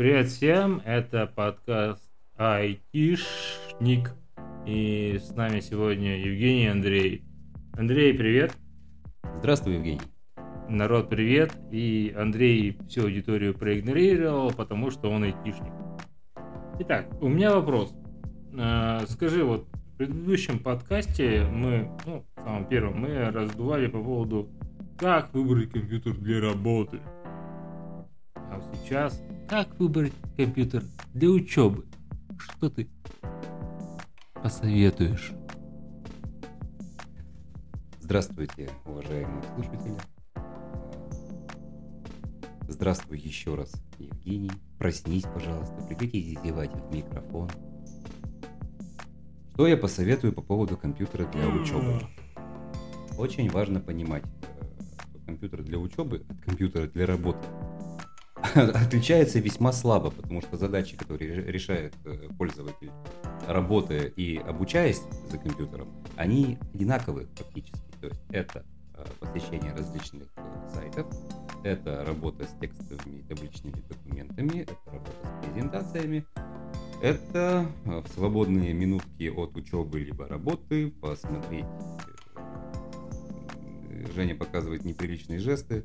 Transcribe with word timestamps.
Привет 0.00 0.28
всем, 0.28 0.80
это 0.86 1.26
подкаст 1.26 2.10
Айтишник. 2.38 4.14
И 4.66 5.20
с 5.22 5.36
нами 5.36 5.60
сегодня 5.60 6.16
Евгений 6.16 6.64
и 6.64 6.68
Андрей. 6.68 7.22
Андрей, 7.74 8.14
привет. 8.14 8.56
Здравствуй, 9.40 9.74
Евгений. 9.74 10.00
Народ, 10.70 11.10
привет. 11.10 11.54
И 11.70 12.14
Андрей 12.16 12.78
всю 12.88 13.02
аудиторию 13.02 13.52
проигнорировал, 13.52 14.50
потому 14.52 14.90
что 14.90 15.10
он 15.10 15.24
айтишник. 15.24 15.74
Итак, 16.78 17.06
у 17.20 17.28
меня 17.28 17.54
вопрос. 17.54 17.94
А, 18.58 19.04
скажи, 19.06 19.44
вот 19.44 19.66
в 19.66 19.96
предыдущем 19.98 20.60
подкасте 20.60 21.44
мы, 21.44 21.90
ну, 22.06 22.24
в 22.36 22.40
самом 22.40 22.64
первом, 22.64 23.02
мы 23.02 23.30
раздували 23.30 23.86
по 23.86 24.02
поводу, 24.02 24.48
как 24.96 25.34
выбрать 25.34 25.70
компьютер 25.70 26.14
для 26.14 26.40
работы. 26.40 27.00
А 28.34 28.62
сейчас, 28.72 29.22
как 29.50 29.80
выбрать 29.80 30.12
компьютер 30.36 30.84
для 31.12 31.28
учебы? 31.28 31.84
Что 32.38 32.70
ты 32.70 32.88
посоветуешь? 34.32 35.32
Здравствуйте, 37.98 38.70
уважаемые 38.86 39.42
слушатели. 39.52 39.96
Здравствуй 42.68 43.18
еще 43.18 43.56
раз, 43.56 43.72
Евгений. 43.98 44.52
Проснись, 44.78 45.24
пожалуйста, 45.24 45.74
прекратите 45.88 46.40
зевать 46.44 46.70
в 46.72 46.94
микрофон. 46.94 47.50
Что 49.54 49.66
я 49.66 49.76
посоветую 49.76 50.32
по 50.32 50.42
поводу 50.42 50.76
компьютера 50.76 51.26
для 51.26 51.48
учебы? 51.48 52.00
Очень 53.18 53.50
важно 53.50 53.80
понимать, 53.80 54.22
э, 54.60 54.82
что 55.10 55.18
компьютер 55.26 55.64
для 55.64 55.80
учебы 55.80 56.24
от 56.28 56.40
компьютера 56.40 56.86
для 56.86 57.04
работы 57.04 57.44
отличается 58.54 59.38
весьма 59.38 59.72
слабо, 59.72 60.10
потому 60.10 60.40
что 60.40 60.56
задачи, 60.56 60.96
которые 60.96 61.42
решает 61.44 61.94
э, 62.04 62.28
пользователь, 62.36 62.90
работая 63.46 64.04
и 64.04 64.36
обучаясь 64.38 65.02
за 65.30 65.38
компьютером, 65.38 65.88
они 66.16 66.58
одинаковые 66.74 67.26
фактически. 67.34 67.80
То 68.00 68.08
есть 68.08 68.20
это 68.30 68.64
э, 68.94 69.04
посещение 69.20 69.72
различных 69.72 70.28
сайтов, 70.72 71.06
это 71.64 72.04
работа 72.04 72.44
с 72.44 72.60
текстовыми 72.60 73.18
и 73.18 73.22
табличными 73.22 73.82
документами, 73.88 74.62
это 74.62 74.76
работа 74.86 75.12
с 75.22 75.44
презентациями, 75.44 76.24
это 77.02 77.66
в 77.84 78.06
свободные 78.14 78.72
минутки 78.74 79.28
от 79.28 79.56
учебы 79.56 80.00
либо 80.00 80.26
работы 80.26 80.90
посмотреть 80.90 81.66
Женя 84.14 84.34
показывает 84.34 84.84
неприличные 84.84 85.38
жесты. 85.38 85.84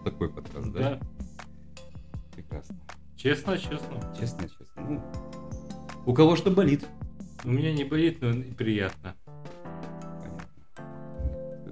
Э, 0.00 0.10
такой 0.10 0.28
подкаст, 0.30 0.72
да? 0.72 0.80
Да, 0.80 1.00
Прекрасно. 2.32 2.76
честно, 3.16 3.58
честно. 3.58 4.14
Честно, 4.18 4.48
честно. 4.48 4.82
Ну, 4.88 5.02
у 6.06 6.14
кого 6.14 6.36
что 6.36 6.50
болит. 6.50 6.86
У 7.44 7.50
меня 7.50 7.72
не 7.72 7.84
болит, 7.84 8.18
но 8.20 8.32
приятно. 8.56 9.14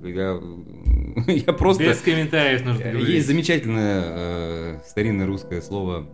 Я, 0.03 0.41
я 1.27 1.53
просто... 1.53 1.83
Без 1.85 2.01
комментариев 2.01 2.65
нужно 2.65 2.85
Есть 2.85 2.93
говорить. 2.97 3.27
замечательное 3.27 4.03
э, 4.07 4.79
старинное 4.87 5.27
русское 5.27 5.61
слово, 5.61 6.07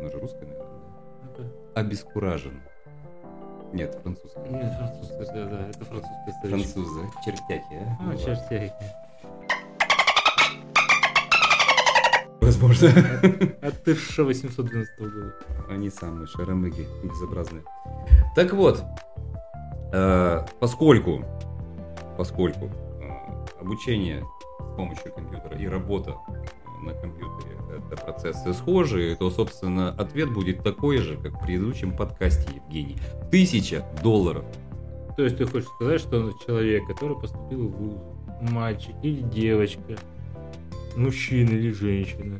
ну 0.00 0.08
же 0.10 0.18
русское, 0.18 0.46
наверное, 0.46 0.80
да? 1.36 1.80
обескуражен. 1.80 2.62
Нет, 3.74 3.98
французское. 4.02 4.48
Нет, 4.48 4.72
французская, 4.78 5.26
да, 5.26 5.44
да, 5.44 5.68
это 5.68 5.84
французская 5.84 6.32
старичка. 6.38 6.48
Французы, 6.48 7.00
чертяки, 7.24 7.74
а? 7.74 7.96
А, 8.00 8.04
Ну, 8.04 8.18
ладно. 8.18 9.07
Возможно. 12.48 12.88
От 13.60 13.82
1812 13.82 14.98
года. 15.00 15.34
Они 15.68 15.90
самые 15.90 16.26
шаромыги, 16.26 16.86
безобразные. 17.04 17.62
Так 18.34 18.54
вот, 18.54 18.82
э, 19.92 20.46
поскольку, 20.58 21.26
поскольку 22.16 22.70
э, 23.02 23.60
обучение 23.60 24.24
с 24.60 24.76
помощью 24.76 25.12
компьютера 25.12 25.58
и 25.58 25.66
работа 25.66 26.16
э, 26.28 26.86
на 26.86 26.94
компьютере 26.94 27.56
это 27.76 28.02
процессы 28.02 28.54
схожие, 28.54 29.14
то, 29.16 29.30
собственно, 29.30 29.90
ответ 29.90 30.32
будет 30.32 30.62
такой 30.62 30.98
же, 30.98 31.18
как 31.18 31.34
в 31.34 31.44
предыдущем 31.44 31.94
подкасте, 31.94 32.48
Евгений. 32.54 32.96
Тысяча 33.30 33.84
долларов. 34.02 34.46
То 35.18 35.24
есть 35.24 35.36
ты 35.36 35.44
хочешь 35.44 35.68
сказать, 35.68 36.00
что 36.00 36.32
человек, 36.46 36.86
который 36.86 37.20
поступил 37.20 37.68
в 37.68 38.40
мальчик 38.40 38.94
или 39.02 39.20
девочка, 39.20 39.98
мужчина 40.98 41.50
или 41.50 41.70
женщина. 41.70 42.38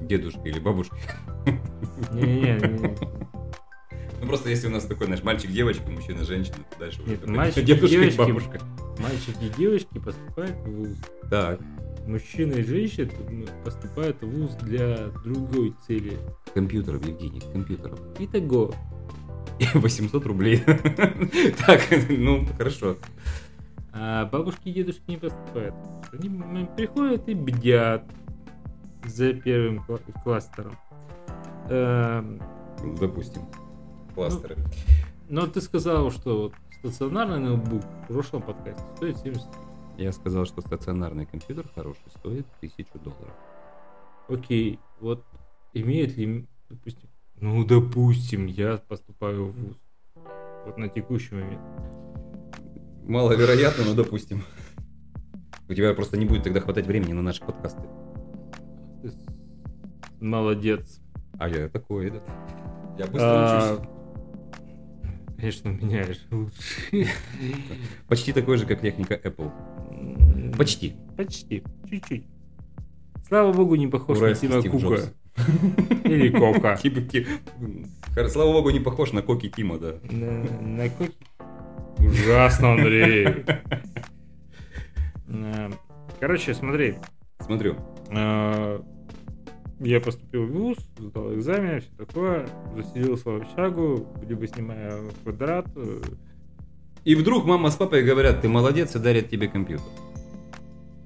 Дедушка 0.00 0.40
или 0.44 0.58
бабушка. 0.58 0.96
Не-не-не. 2.12 2.96
Ну 4.20 4.28
просто 4.28 4.48
если 4.48 4.68
у 4.68 4.70
нас 4.70 4.84
такой, 4.84 5.06
знаешь, 5.06 5.22
мальчик, 5.22 5.50
девочка, 5.50 5.90
мужчина, 5.90 6.24
женщина, 6.24 6.56
то 6.70 6.78
дальше 6.78 7.02
уже 7.02 7.10
Нет, 7.10 7.20
такой 7.20 7.36
мальчик 7.36 7.58
и 7.58 7.62
дедушка 7.62 7.86
и 7.86 7.90
девочки. 7.98 8.16
бабушка. 8.18 8.60
Мальчики 8.98 9.44
и 9.44 9.58
девочки 9.58 9.98
поступают 9.98 10.56
в 10.56 10.70
вуз. 10.70 10.96
Так, 11.30 11.60
Мужчины 12.06 12.54
и 12.54 12.62
женщины 12.62 13.10
ну, 13.30 13.46
поступают 13.64 14.20
в 14.20 14.26
вуз 14.26 14.54
для 14.56 15.08
другой 15.24 15.74
цели. 15.86 16.18
компьютером, 16.52 17.00
Евгений, 17.02 17.40
компьютером. 17.40 17.98
Итого, 18.18 18.74
800 19.74 20.26
рублей. 20.26 20.62
Так, 21.66 21.82
ну, 22.10 22.46
хорошо. 22.58 22.96
А 23.94 24.26
бабушки 24.26 24.68
и 24.68 24.72
дедушки 24.72 25.02
не 25.06 25.16
поступают. 25.16 25.74
Они 26.12 26.66
приходят 26.76 27.28
и 27.28 27.34
бдят 27.34 28.04
за 29.04 29.32
первым 29.34 29.84
кла- 29.86 30.22
кластером. 30.22 30.76
Ну, 32.82 32.96
Допустим, 32.98 33.42
кластеры. 34.14 34.56
Но 35.28 35.46
ты 35.46 35.60
сказал, 35.60 36.10
что 36.10 36.42
вот 36.42 36.54
стационарный 36.78 37.38
ноутбук 37.38 37.82
в 37.82 38.12
прошлом 38.12 38.42
подкасте 38.42 38.84
стоит 38.96 39.16
70 39.18 39.48
Я 39.96 40.12
сказал, 40.12 40.44
что 40.44 40.60
стационарный 40.60 41.24
компьютер 41.24 41.66
хороший 41.74 42.10
стоит 42.18 42.46
1000 42.58 42.98
долларов. 42.98 43.34
Окей, 44.28 44.78
вот 45.00 45.24
имеет 45.72 46.16
ли, 46.16 46.46
допустим, 46.68 47.08
ну, 47.40 47.64
допустим, 47.64 48.46
я 48.46 48.76
поступаю 48.88 49.46
в 49.46 49.52
ВУЗ. 49.52 49.76
Вот 50.66 50.78
на 50.78 50.88
текущий 50.88 51.34
момент. 51.34 51.60
Маловероятно, 53.06 53.84
но 53.84 53.94
допустим. 53.94 54.42
У 55.68 55.74
тебя 55.74 55.94
просто 55.94 56.16
не 56.16 56.26
будет 56.26 56.44
тогда 56.44 56.60
хватать 56.60 56.86
времени 56.86 57.12
на 57.12 57.22
наши 57.22 57.40
подкасты. 57.42 57.82
Молодец. 60.20 61.00
А 61.38 61.48
я 61.48 61.68
такой, 61.68 62.10
да. 62.10 62.22
Я 62.98 63.06
быстро 63.06 63.26
А, 63.26 63.74
учусь. 63.74 63.88
Конечно, 65.36 65.70
у 65.70 65.74
меня 65.74 66.04
же 66.04 66.16
лучше. 66.30 66.54
Почти 68.08 68.32
такой 68.32 68.56
же, 68.56 68.66
как 68.66 68.80
техника 68.80 69.14
Apple. 69.22 69.50
Почти. 70.56 70.94
Почти. 71.16 71.62
Чуть-чуть. 71.90 72.24
Слава 73.26 73.52
богу, 73.52 73.74
не 73.74 73.88
похож 73.88 74.18
на 74.18 74.24
Уральский 74.24 74.48
Тима 74.48 74.60
Стив 74.60 74.72
Кука. 74.72 74.86
Джобс. 74.86 75.12
Или 76.04 76.30
Кока. 76.30 76.78
Слава 78.28 78.52
богу, 78.52 78.70
не 78.70 78.80
похож 78.80 79.12
на 79.12 79.22
Коки 79.22 79.48
Тима, 79.48 79.78
да. 79.78 79.94
На, 80.10 80.44
на 80.60 80.88
Коки. 80.88 81.14
Ужасно, 82.14 82.72
Андрей. 82.72 83.44
Э, 85.26 85.70
Короче, 86.20 86.54
смотри. 86.54 86.94
Смотрю. 87.40 87.76
э, 88.10 88.80
Я 89.80 90.00
поступил 90.00 90.46
в 90.46 90.52
ВУЗ, 90.52 90.76
сдал 90.98 91.34
экзамен, 91.34 91.80
все 91.80 91.90
такое, 91.96 92.46
заселился 92.76 93.30
в 93.30 93.36
общагу, 93.42 94.06
либо 94.28 94.46
снимая 94.46 94.92
квадрат. 95.24 95.66
э, 95.74 96.00
И 97.04 97.14
вдруг 97.16 97.46
мама 97.46 97.70
с 97.70 97.76
папой 97.76 98.04
говорят, 98.04 98.42
ты 98.42 98.48
молодец 98.48 98.94
и 98.94 98.98
дарят 99.00 99.28
тебе 99.28 99.48
компьютер. 99.48 99.86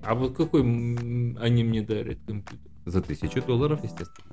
А 0.03 0.15
вот 0.15 0.37
какой 0.37 0.61
они 0.61 1.65
мне 1.65 1.81
дарят 1.83 2.19
компьютер? 2.27 2.71
За 2.85 3.01
тысячу 3.01 3.41
долларов, 3.43 3.81
естественно. 3.83 4.29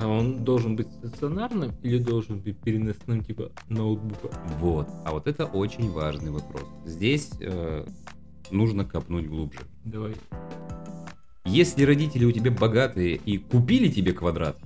А 0.00 0.06
он 0.06 0.44
должен 0.44 0.76
быть 0.76 0.86
стационарным 0.88 1.72
или 1.82 1.98
должен 1.98 2.38
быть 2.40 2.56
переносным 2.58 3.24
типа 3.24 3.50
ноутбука? 3.68 4.30
Вот. 4.60 4.88
А 5.04 5.10
вот 5.12 5.26
это 5.26 5.44
очень 5.44 5.90
важный 5.90 6.30
вопрос. 6.30 6.62
Здесь 6.84 7.30
э, 7.40 7.84
нужно 8.50 8.84
копнуть 8.84 9.26
глубже. 9.26 9.60
Давай. 9.84 10.14
Если 11.44 11.82
родители 11.84 12.24
у 12.24 12.32
тебя 12.32 12.50
богатые 12.52 13.16
и 13.16 13.38
купили 13.38 13.88
тебе 13.88 14.12
квадрат, 14.12 14.56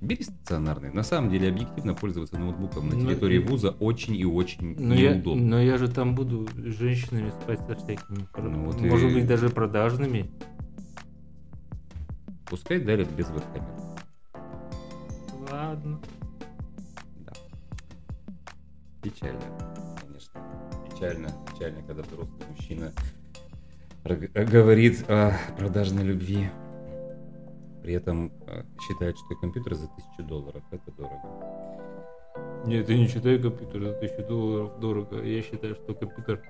бери 0.00 0.22
стационарный. 0.22 0.90
На 0.92 1.02
самом 1.02 1.30
деле, 1.30 1.48
объективно 1.48 1.94
пользоваться 1.94 2.38
ноутбуком 2.38 2.88
на 2.88 2.94
Ну, 2.96 3.02
территории 3.02 3.36
и- 3.42 3.44
вуза 3.44 3.70
очень 3.80 4.14
и 4.16 4.24
очень 4.24 4.74
Но 4.78 4.94
я, 4.94 5.14
неудобно. 5.16 5.42
но 5.44 5.60
я 5.60 5.76
же 5.76 5.88
там 5.88 6.14
буду 6.14 6.46
с 6.56 6.60
женщинами 6.78 7.30
спать 7.42 7.60
со 7.66 7.74
всякими, 7.74 8.26
Ну 8.38 8.64
вот 8.64 8.80
может 8.80 9.10
и- 9.10 9.14
быть 9.14 9.26
даже 9.26 9.50
продажными. 9.50 10.30
Пускай 12.46 12.78
дарят 12.80 13.10
без 13.12 13.28
веб-камеры. 13.28 13.66
Ладно. 15.50 16.00
Да. 17.20 17.32
Печально, 19.02 19.40
конечно. 20.00 20.42
Печально, 20.90 21.28
печально, 21.52 21.82
когда 21.82 22.02
взрослый 22.02 22.42
мужчина 22.50 22.92
говорит 24.04 25.08
о 25.08 25.32
продажной 25.56 26.04
любви. 26.04 26.50
При 27.82 27.94
этом 27.94 28.32
э, 28.46 28.64
считают, 28.82 29.16
что 29.16 29.34
компьютер 29.36 29.74
за 29.74 29.86
1000 29.86 30.22
долларов 30.24 30.62
это 30.70 30.92
дорого. 30.92 31.68
Нет, 32.66 32.88
я 32.90 32.98
не 32.98 33.06
считаю 33.06 33.40
компьютер 33.40 33.82
за 33.82 33.90
1000 33.96 34.28
долларов 34.28 34.80
дорого. 34.80 35.22
Я 35.22 35.42
считаю, 35.42 35.74
что 35.74 35.94
компьютер 35.94 36.42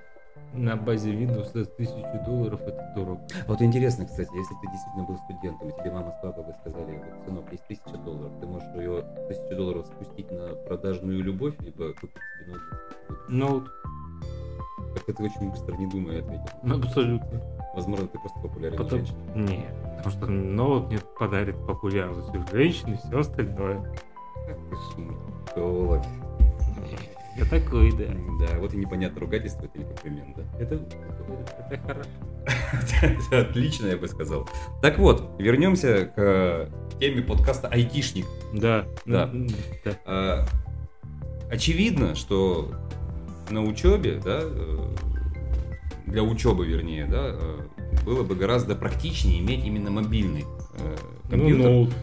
на 0.55 0.77
базе 0.77 1.13
Windows 1.13 1.53
за 1.53 1.63
1000 1.63 2.25
долларов 2.25 2.61
это 2.63 2.93
дорого. 2.95 3.21
Вот 3.47 3.63
интересно, 3.63 4.07
кстати, 4.07 4.31
если 4.35 4.55
ты 4.55 4.71
действительно 4.71 5.05
был 5.05 5.17
студентом, 5.19 5.69
и 5.69 5.73
тебе 5.73 5.91
мама 5.93 6.13
с 6.19 6.23
папой 6.23 6.45
бы 6.45 6.55
сказали, 6.61 6.97
вот, 6.97 7.27
сынок, 7.27 7.53
есть 7.53 7.65
1000 7.65 7.99
долларов, 8.05 8.33
ты 8.41 8.47
можешь 8.47 8.69
ее 8.75 8.99
1000 8.99 9.57
долларов 9.57 9.87
спустить 9.87 10.31
на 10.31 10.55
продажную 10.67 11.23
любовь, 11.23 11.55
либо 11.61 11.93
купить 11.95 12.23
себе 12.41 12.53
ноутбук. 12.53 13.29
Ноут. 13.29 13.71
Как 15.07 15.17
ты 15.17 15.23
очень 15.23 15.51
быстро 15.51 15.77
не 15.77 15.87
думая 15.87 16.21
ответил. 16.21 16.51
Ну, 16.63 16.79
абсолютно. 16.79 17.41
Возможно, 17.75 18.09
ты 18.09 18.19
просто 18.19 18.41
популярная 18.41 18.79
Потом... 18.79 18.99
женщина. 18.99 19.19
Нет, 19.35 19.75
потому 19.97 20.11
что 20.11 20.27
ноут 20.27 20.87
мне 20.89 20.99
подарит 21.19 21.57
популярность 21.67 22.35
у 22.35 22.47
женщин 22.49 22.95
и 22.95 22.97
все 22.97 23.19
остальное. 23.19 23.79
Ах 24.49 24.57
ты 24.71 24.77
ж 24.77 25.07
мутолог. 25.07 26.03
Я 27.39 27.45
такой, 27.45 27.93
да. 27.93 28.07
Да, 28.41 28.59
вот 28.59 28.75
и 28.75 28.77
непонятно, 28.77 29.21
ругательство 29.21 29.65
это 29.67 29.79
или 29.79 29.85
комплимент, 29.85 30.37
да? 30.37 30.43
Это, 30.59 30.75
это 30.75 31.81
хорошо. 31.87 32.11
Отлично, 33.49 33.87
я 33.87 33.97
бы 33.97 34.09
сказал. 34.09 34.49
Так 34.83 34.99
вот, 34.99 35.31
вернемся 35.39 36.07
к 36.17 36.69
теме 36.99 37.23
подкаста 37.23 37.69
«Айтишник». 37.69 38.27
Да. 38.53 38.87
Да. 39.07 39.31
Да. 39.85 39.93
А, 40.05 40.47
Очевидно, 41.51 42.15
что 42.15 42.73
на 43.51 43.63
учебе, 43.63 44.21
да, 44.23 44.41
э, 44.43 44.89
для 46.07 46.23
учебы, 46.23 46.67
вернее, 46.67 47.07
да, 47.07 47.29
э, 47.31 47.59
было 48.05 48.23
бы 48.23 48.35
гораздо 48.35 48.75
практичнее 48.75 49.41
иметь 49.41 49.65
именно 49.65 49.91
мобильный 49.91 50.45
э, 50.79 50.97
Ну, 51.25 51.31
компьютер. 51.31 51.67
ноут. 51.71 51.95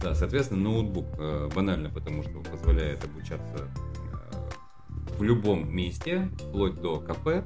Да, 0.00 0.14
соответственно, 0.14 0.62
ноутбук 0.62 1.06
банально, 1.54 1.88
потому 1.90 2.22
что 2.22 2.32
позволяет 2.50 3.04
обучаться 3.04 3.68
в 5.18 5.22
любом 5.22 5.74
месте, 5.74 6.28
вплоть 6.38 6.80
до 6.80 7.00
кафе. 7.00 7.44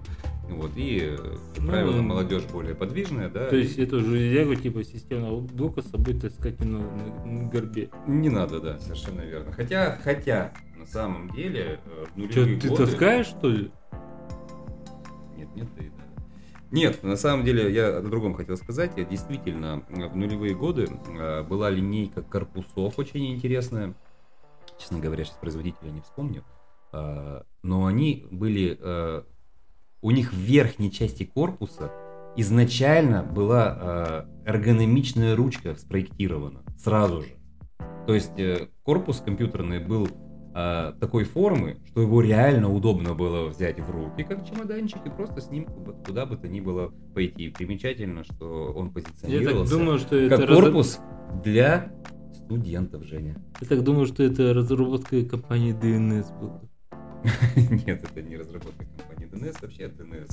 Вот, 0.49 0.71
и, 0.77 1.01
э, 1.01 1.17
как 1.17 1.65
Ну, 1.65 1.69
правило, 1.69 2.03
молодежь 2.03 2.45
более 2.45 2.75
подвижная, 2.75 3.29
да. 3.29 3.47
То 3.49 3.57
есть 3.57 3.79
эту 3.79 4.01
железягу 4.01 4.55
типа 4.55 4.85
системного 4.85 5.41
ноутбука 5.41 5.83
с 5.83 5.91
собой 5.91 6.15
таскать 6.15 6.61
на, 6.61 6.79
на- 6.79 7.49
горбе. 7.51 7.91
Не 8.07 8.29
надо, 8.29 8.61
да, 8.61 8.79
совершенно 8.79 9.23
верно. 9.23 9.53
Хотя, 9.53 9.99
хотя, 10.03 10.53
на 10.77 10.87
самом 10.87 11.31
деле, 11.31 11.81
э, 11.85 12.05
в 12.15 12.17
нулевые 12.17 12.61
ты 12.61 12.69
годы... 12.69 12.87
таскаешь, 12.87 13.27
что 13.27 13.49
ли? 13.49 13.73
Нет, 15.37 15.49
нет, 15.57 15.69
да 15.77 15.85
и 15.85 15.89
да. 15.89 15.95
Нет, 16.71 17.03
на 17.03 17.17
самом 17.17 17.45
деле 17.45 17.73
я 17.73 17.99
о 17.99 18.03
другом 18.03 18.35
хотел 18.35 18.57
сказать. 18.57 18.93
Я 18.97 19.05
действительно 19.05 19.83
э, 19.89 20.07
в 20.07 20.17
нулевые 20.17 20.55
годы 20.55 20.89
была 21.49 21.71
линейка 21.71 22.23
корпусов 22.23 22.99
очень 22.99 23.35
интересная. 23.35 23.95
Честно 24.79 25.01
говоря, 25.01 25.25
сейчас 25.25 25.39
производителя 25.39 25.91
не 25.91 26.03
вспомню. 26.03 26.45
Но 27.67 27.87
они 27.87 28.27
были... 28.31 28.79
э, 28.81 29.23
У 30.03 30.11
них 30.13 30.33
в 30.33 30.37
верхней 30.37 30.91
части 30.93 31.25
корпуса 31.25 31.91
изначально 32.37 33.23
была 33.25 34.27
э, 34.45 34.49
эргономичная 34.51 35.35
ручка 35.35 35.75
спроектирована 35.77 36.63
сразу 36.79 37.23
же. 37.23 37.29
То 38.07 38.15
есть 38.15 38.39
э, 38.39 38.69
корпус 38.85 39.21
компьютерный 39.21 39.81
был 39.81 40.07
э, 40.55 40.93
такой 41.01 41.25
формы, 41.25 41.79
что 41.87 42.03
его 42.03 42.21
реально 42.21 42.73
удобно 42.73 43.15
было 43.15 43.49
взять 43.49 43.81
в 43.81 43.91
руки, 43.91 44.23
как 44.23 44.47
чемоданчик, 44.49 45.05
и 45.05 45.11
просто 45.11 45.41
с 45.41 45.51
ним 45.51 45.65
куда- 46.05 46.27
бы 46.27 46.37
то 46.37 46.47
ни 46.47 46.61
было 46.61 46.93
пойти. 47.15 47.49
Примечательно, 47.49 48.23
что 48.23 48.73
он 48.77 48.87
Я 48.89 48.93
так 48.93 48.95
позиционировался 48.95 49.79
думаю, 49.79 49.99
что 49.99 50.15
это 50.17 50.37
как 50.37 50.49
разра- 50.49 50.55
корпус 50.63 50.99
для 51.43 51.93
студентов, 52.33 53.03
Женя. 53.03 53.35
Я 53.61 53.67
так 53.67 53.83
думаю, 53.83 54.07
что 54.07 54.23
это 54.23 54.55
разработка 54.55 55.25
компании 55.25 55.75
DNS 55.75 56.39
была. 56.39 56.61
Нет, 57.87 58.05
это 58.05 58.23
не 58.23 58.37
разработка 58.37 58.85
компании 58.97 59.29
DNS, 59.31 59.57
вообще 59.63 59.85
DNS 59.85 60.31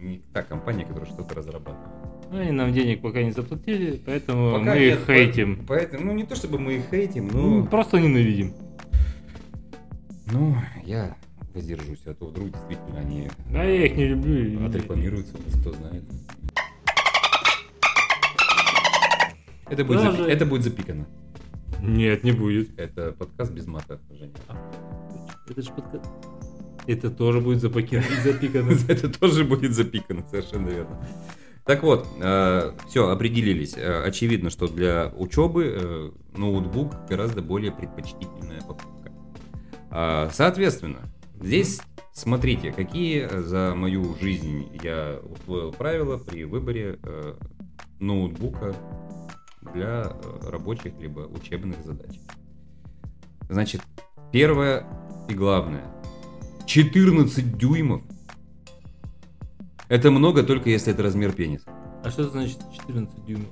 не 0.00 0.22
та 0.32 0.42
компания, 0.42 0.84
которая 0.86 1.10
что-то 1.10 1.34
разрабатывает. 1.34 1.90
Ну, 2.30 2.38
они 2.38 2.52
нам 2.52 2.72
денег 2.72 3.02
пока 3.02 3.22
не 3.22 3.32
заплатили, 3.32 4.00
поэтому 4.06 4.52
Пока 4.58 4.72
мы 4.74 4.78
нет, 4.80 5.00
их 5.00 5.06
хейтим. 5.06 5.56
по- 5.58 5.74
Поэтому, 5.74 6.06
ну 6.06 6.12
не 6.14 6.24
то 6.24 6.34
чтобы 6.36 6.58
мы 6.58 6.74
их 6.76 6.84
хейтим, 6.90 7.28
Ну, 7.28 7.60
но... 7.60 7.66
просто 7.66 7.98
ненавидим. 8.00 8.52
Ну, 10.32 10.56
я 10.84 11.16
воздержусь, 11.52 12.00
а 12.06 12.14
то 12.14 12.26
вдруг 12.28 12.50
действительно 12.50 13.00
они 13.00 13.28
Да, 13.50 13.62
я 13.64 13.84
их 13.86 13.96
не 13.96 14.06
люблю. 14.06 14.64
отрекламируются, 14.66 15.34
кто 15.60 15.72
знает. 15.72 16.04
Это 19.68 19.84
будет, 19.84 20.00
Даже- 20.02 20.22
запи- 20.24 20.30
это 20.30 20.46
будет 20.46 20.62
запикано. 20.64 21.06
Нет, 21.82 22.24
не 22.24 22.32
будет. 22.32 22.78
Это 22.78 23.12
подкаст 23.12 23.52
без 23.52 23.66
мата, 23.66 24.00
Женя. 24.10 24.32
Это 25.50 25.62
же 25.62 25.72
подкаст. 25.72 26.10
Это 26.86 27.10
тоже 27.10 27.40
будет 27.40 27.60
запикано. 27.60 28.70
Это 28.88 29.08
тоже 29.08 29.44
будет 29.44 29.74
запикано, 29.74 30.26
совершенно 30.28 30.68
верно. 30.68 30.98
Так 31.64 31.82
вот, 31.82 32.08
все, 32.88 33.08
определились. 33.10 33.74
Э, 33.76 34.02
Очевидно, 34.02 34.50
что 34.50 34.66
для 34.66 35.12
учебы 35.16 35.76
э, 35.78 36.10
ноутбук 36.36 37.06
гораздо 37.08 37.42
более 37.42 37.70
предпочтительная 37.70 38.60
покупка. 38.62 39.12
А, 39.90 40.30
Соответственно, 40.32 41.00
здесь 41.38 41.80
смотрите, 42.12 42.72
какие 42.72 43.28
за 43.40 43.74
мою 43.76 44.16
жизнь 44.20 44.68
я 44.82 45.20
усвоил 45.22 45.72
правила 45.72 46.18
при 46.18 46.44
выборе 46.44 46.98
э, 47.02 47.34
ноутбука 47.98 48.74
для 49.72 50.12
э, 50.12 50.50
рабочих 50.50 50.98
либо 50.98 51.20
учебных 51.20 51.84
задач. 51.84 52.18
Значит, 53.48 53.82
первое 54.32 54.86
и 55.30 55.34
главное. 55.34 55.84
14 56.66 57.56
дюймов. 57.56 58.02
Это 59.88 60.10
много, 60.10 60.42
только 60.42 60.70
если 60.70 60.92
это 60.92 61.02
размер 61.02 61.32
пениса. 61.32 61.70
А 62.04 62.10
что 62.10 62.28
значит 62.28 62.58
14 62.72 63.24
дюймов? 63.24 63.48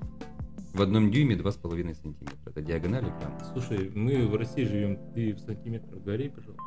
В 0.75 0.83
одном 0.83 1.11
дюйме 1.11 1.35
2,5 1.35 1.95
сантиметра. 1.95 2.37
Это 2.47 2.63
диагональ 2.63 3.05
экрана. 3.05 3.39
Слушай, 3.53 3.91
мы 3.95 4.27
в 4.27 4.37
России 4.37 4.65
живем, 4.65 4.99
ты 5.15 5.35
в 5.35 5.41
сантиметрах 5.41 6.03
гори, 6.03 6.29
пожалуйста. 6.29 6.63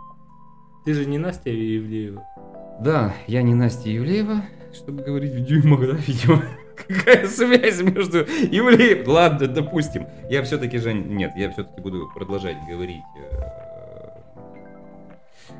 Ты 0.85 0.93
же 0.93 1.05
не 1.05 1.17
Настя 1.17 1.51
Евлеева. 1.51 2.25
Да, 2.81 3.13
я 3.27 3.43
не 3.43 3.53
Настя 3.53 3.89
Евлеева, 3.89 4.43
чтобы 4.73 5.03
говорить 5.03 5.33
в 5.33 5.45
дюймах, 5.45 5.81
да, 5.81 5.97
видимо. 6.07 6.41
Какая 6.75 7.27
связь 7.27 7.81
между 7.81 8.19
Евлеев? 8.19 9.07
Ладно, 9.07 9.47
допустим. 9.47 10.07
Я 10.29 10.41
все-таки, 10.43 10.79
Жень, 10.79 11.05
нет, 11.13 11.33
я 11.35 11.51
все-таки 11.51 11.79
буду 11.79 12.09
продолжать 12.13 12.57
говорить 12.67 13.03
э, 13.17 13.70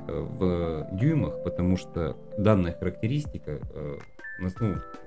в 0.07 0.87
дюймах, 0.93 1.43
потому 1.43 1.77
что 1.77 2.17
данная 2.37 2.73
характеристика, 2.73 3.59
э, 3.73 3.97
ну, 4.39 4.49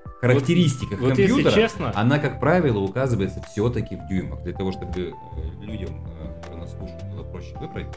в 0.04 0.20
характеристиках 0.20 1.00
Вот 1.00 1.08
компьютера, 1.08 1.52
честно, 1.52 1.92
она, 1.94 2.18
как 2.18 2.40
правило, 2.40 2.78
указывается 2.78 3.42
все-таки 3.50 3.96
в 3.96 4.06
дюймах. 4.08 4.42
Для 4.42 4.52
того, 4.52 4.72
чтобы 4.72 5.00
э, 5.00 5.12
людям, 5.60 6.06
э, 6.20 6.40
которые 6.40 6.60
нас 6.62 6.72
слушают, 6.72 7.02
было 7.12 7.24
проще 7.24 7.56
выбрать, 7.58 7.88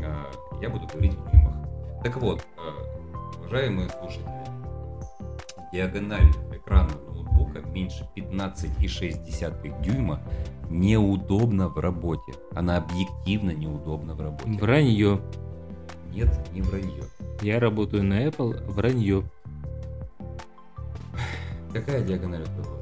э, 0.00 0.14
я 0.60 0.70
буду 0.70 0.86
говорить 0.86 1.14
в 1.14 1.30
дюймах. 1.30 1.54
Так 2.02 2.16
вот, 2.16 2.40
э, 2.40 3.38
уважаемые 3.38 3.88
слушатели, 3.90 4.26
диагональ 5.72 6.30
экрана 6.52 6.90
ноутбука 7.12 7.60
меньше 7.60 8.08
15,6 8.16 9.82
дюйма 9.82 10.20
неудобно 10.68 11.68
в 11.68 11.78
работе. 11.78 12.32
Она 12.54 12.78
объективно 12.78 13.50
неудобна 13.50 14.14
в 14.14 14.20
работе. 14.20 14.58
вранье. 14.58 15.20
Нет, 16.12 16.28
не 16.52 16.62
вранье. 16.62 17.02
Я 17.42 17.60
работаю 17.60 18.02
на 18.02 18.26
Apple, 18.26 18.62
вранье. 18.70 19.24
Какая 21.72 22.02
диагональ 22.02 22.42
у? 22.42 22.80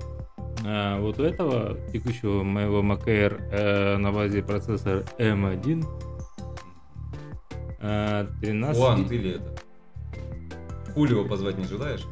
А 0.64 1.00
вот 1.00 1.18
у 1.20 1.22
этого 1.22 1.76
текущего 1.92 2.42
моего 2.42 2.82
Mac 2.82 3.04
Air 3.04 3.40
э, 3.50 3.96
на 3.96 4.12
базе 4.12 4.42
процессора 4.42 5.04
M1 5.18 5.86
э, 7.80 8.26
13 8.40 8.82
Хуан, 8.82 9.04
ты 9.04 9.16
ли 9.16 9.30
это? 9.32 9.56
Хулио 10.94 11.24
позвать 11.24 11.58
не 11.58 11.64
желаешь? 11.64 12.04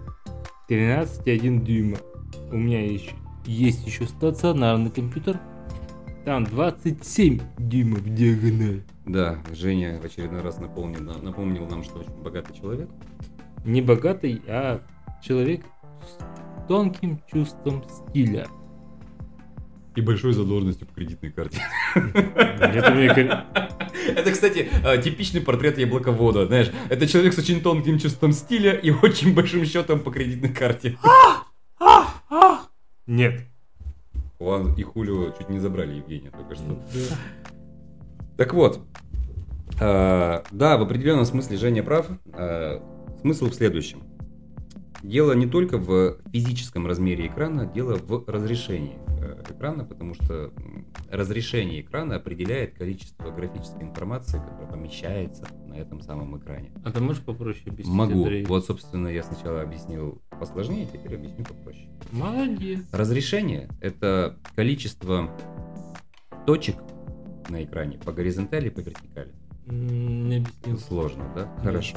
13,1 0.68 1.64
дюйма. 1.64 1.98
У 2.50 2.56
меня 2.56 2.84
еще, 2.84 3.12
есть 3.46 3.86
еще 3.86 4.06
стационарный 4.06 4.90
компьютер. 4.90 5.40
Там 6.24 6.44
27 6.44 7.40
дюймов 7.58 8.04
диагональ. 8.04 8.82
Да, 9.06 9.38
Женя 9.52 10.00
в 10.00 10.04
очередной 10.04 10.42
раз 10.42 10.58
напомнил, 10.58 11.00
нам- 11.00 11.24
напомнил 11.24 11.66
нам, 11.68 11.84
что 11.84 12.00
очень 12.00 12.22
богатый 12.22 12.54
человек. 12.54 12.88
Не 13.64 13.80
богатый, 13.80 14.42
а 14.48 14.80
человек 15.22 15.64
с 16.02 16.66
тонким 16.66 17.20
чувством 17.32 17.84
стиля. 17.88 18.48
И 19.94 20.00
большой 20.00 20.32
задолженностью 20.34 20.86
по 20.88 20.94
кредитной 20.94 21.30
карте. 21.30 21.62
Это 24.08 24.30
кстати, 24.32 24.68
э, 24.84 25.00
типичный 25.02 25.40
портрет 25.40 25.78
яблоковода, 25.78 26.46
знаешь. 26.46 26.70
Это 26.90 27.06
человек 27.06 27.32
с 27.32 27.38
очень 27.38 27.60
тонким 27.62 27.98
чувством 27.98 28.32
стиля 28.32 28.72
и 28.72 28.90
очень 28.90 29.34
большим 29.34 29.64
счетом 29.64 30.00
по 30.00 30.10
кредитной 30.10 30.50
карте. 30.52 30.98
Нет. 33.06 33.46
Хуан 34.38 34.74
и 34.74 34.82
Хулио 34.82 35.30
чуть 35.30 35.48
не 35.48 35.60
забрали 35.60 35.94
Евгения 35.94 36.30
только 36.30 36.56
что. 36.56 36.82
Так 38.36 38.52
вот, 38.52 38.80
э, 39.80 40.42
да, 40.50 40.76
в 40.76 40.82
определенном 40.82 41.24
смысле 41.24 41.56
Женя 41.56 41.82
прав. 41.82 42.08
Э, 42.34 42.80
смысл 43.20 43.46
в 43.46 43.54
следующем. 43.54 44.02
Дело 45.02 45.32
не 45.32 45.46
только 45.46 45.78
в 45.78 46.18
физическом 46.32 46.86
размере 46.86 47.28
экрана, 47.28 47.66
дело 47.66 47.96
в 47.96 48.24
разрешении 48.26 48.98
э, 49.20 49.42
экрана, 49.50 49.84
потому 49.84 50.14
что 50.14 50.52
разрешение 51.10 51.80
экрана 51.80 52.16
определяет 52.16 52.74
количество 52.74 53.30
графической 53.30 53.84
информации, 53.84 54.38
которая 54.38 54.66
помещается 54.66 55.46
на 55.66 55.74
этом 55.74 56.00
самом 56.00 56.36
экране. 56.38 56.72
А 56.84 56.90
ты 56.90 57.00
можешь 57.00 57.22
попроще 57.22 57.70
объяснить? 57.70 57.94
Могу. 57.94 58.24
Андрей? 58.24 58.44
Вот, 58.44 58.66
собственно, 58.66 59.08
я 59.08 59.22
сначала 59.22 59.62
объяснил 59.62 60.20
посложнее, 60.38 60.86
теперь 60.92 61.14
объясню 61.14 61.44
попроще. 61.44 61.88
Молодец. 62.10 62.80
Разрешение– 62.92 63.68
это 63.80 64.38
количество 64.54 65.30
точек 66.46 66.76
на 67.48 67.64
экране 67.64 67.98
по 67.98 68.12
горизонтали 68.12 68.68
по 68.68 68.80
вертикали. 68.80 69.32
Не 69.66 70.36
объяснил. 70.36 70.78
Сложно, 70.78 71.32
да? 71.34 71.52
Хорошо. 71.62 71.96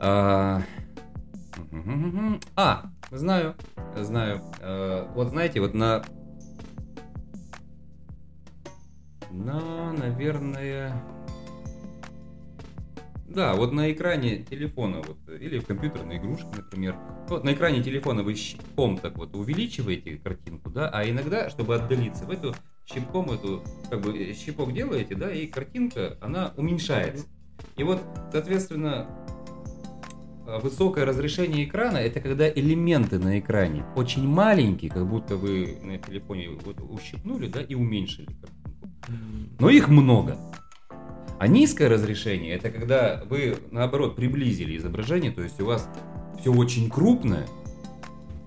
А. 0.00 0.62
А, 2.56 2.90
знаю, 3.10 3.54
знаю. 3.96 4.42
Э, 4.60 5.06
Вот 5.14 5.28
знаете, 5.28 5.60
вот 5.60 5.74
на... 5.74 6.02
На, 9.30 9.92
наверное... 9.92 11.02
Да, 13.26 13.54
вот 13.54 13.72
на 13.72 13.90
экране 13.90 14.44
телефона, 14.44 15.02
вот, 15.04 15.18
или 15.28 15.58
в 15.58 15.66
компьютерной 15.66 16.18
игрушке, 16.18 16.46
например. 16.54 16.96
Вот 17.28 17.42
на 17.42 17.52
экране 17.52 17.82
телефона 17.82 18.22
вы 18.22 18.36
щипком 18.36 18.96
так 18.96 19.16
вот 19.16 19.34
увеличиваете 19.34 20.18
картинку, 20.18 20.70
да, 20.70 20.88
а 20.88 21.04
иногда, 21.04 21.50
чтобы 21.50 21.74
отдалиться, 21.74 22.26
в 22.26 22.30
эту 22.30 22.54
щипком 22.86 23.30
эту, 23.30 23.62
как 23.90 24.00
бы 24.00 24.16
э, 24.16 24.34
щипок 24.34 24.72
делаете, 24.72 25.14
да, 25.14 25.32
и 25.32 25.46
картинка, 25.46 26.16
она 26.20 26.52
уменьшается. 26.56 27.26
И 27.76 27.82
вот, 27.82 28.00
соответственно, 28.30 29.06
э, 30.46 30.58
высокое 30.60 31.04
разрешение 31.04 31.64
экрана 31.64 31.98
это 31.98 32.20
когда 32.20 32.48
элементы 32.48 33.18
на 33.18 33.38
экране 33.38 33.84
очень 33.96 34.26
маленькие, 34.26 34.90
как 34.90 35.06
будто 35.08 35.36
вы 35.36 35.78
на 35.82 35.98
телефоне 35.98 36.50
вот 36.64 36.80
ущипнули, 36.80 37.48
да, 37.48 37.60
и 37.62 37.74
уменьшили 37.74 38.26
картинку. 38.26 38.54
Но 39.58 39.70
их 39.70 39.88
много. 39.88 40.36
А 41.38 41.46
низкое 41.46 41.88
разрешение 41.88 42.54
это 42.54 42.70
когда 42.70 43.22
вы 43.28 43.58
наоборот 43.70 44.16
приблизили 44.16 44.76
изображение, 44.76 45.30
то 45.30 45.42
есть 45.42 45.60
у 45.60 45.66
вас 45.66 45.88
все 46.40 46.52
очень 46.52 46.88
крупное, 46.88 47.46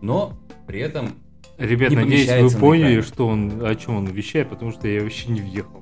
но 0.02 0.34
при 0.66 0.80
этом 0.80 1.16
Ребят, 1.58 1.90
Не 1.90 1.96
надеюсь, 1.98 2.30
вы 2.30 2.52
на 2.54 2.60
поняли, 2.60 2.84
экране. 2.94 3.02
что 3.02 3.28
он, 3.28 3.66
о 3.66 3.76
чем 3.76 3.96
он 3.98 4.06
вещает, 4.06 4.50
потому 4.50 4.72
что 4.72 4.88
я 4.88 5.02
вообще 5.02 5.32
не 5.32 5.42
въехал. 5.42 5.82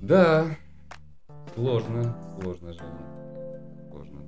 Да, 0.00 0.46
сложно, 1.54 2.16
сложно, 2.40 2.72
Женя. 2.72 3.86
Сложно. 3.90 4.20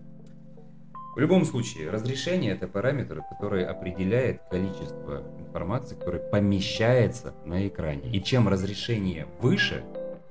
В 1.16 1.18
любом 1.18 1.44
случае, 1.46 1.90
разрешение 1.90 2.52
это 2.52 2.68
параметр, 2.68 3.22
который 3.30 3.64
определяет 3.64 4.42
количество 4.50 5.22
информации, 5.40 5.94
которая 5.96 6.20
помещается 6.28 7.34
на 7.46 7.66
экране. 7.66 8.10
И 8.10 8.22
чем 8.22 8.48
разрешение 8.48 9.26
выше, 9.40 9.82